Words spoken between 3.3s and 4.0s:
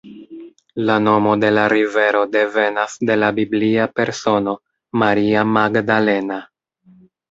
biblia